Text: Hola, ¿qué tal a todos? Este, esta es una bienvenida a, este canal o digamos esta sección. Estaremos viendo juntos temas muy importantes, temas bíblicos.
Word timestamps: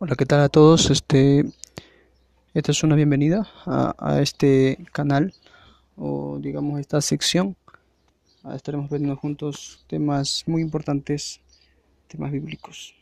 Hola, 0.00 0.14
¿qué 0.14 0.26
tal 0.26 0.42
a 0.42 0.48
todos? 0.48 0.90
Este, 0.90 1.44
esta 2.54 2.70
es 2.70 2.84
una 2.84 2.94
bienvenida 2.94 3.48
a, 3.66 4.20
este 4.22 4.86
canal 4.92 5.34
o 5.96 6.38
digamos 6.40 6.78
esta 6.78 7.00
sección. 7.00 7.56
Estaremos 8.54 8.90
viendo 8.90 9.16
juntos 9.16 9.84
temas 9.88 10.44
muy 10.46 10.62
importantes, 10.62 11.40
temas 12.06 12.30
bíblicos. 12.30 12.94